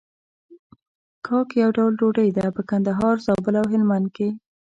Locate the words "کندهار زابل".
2.69-3.53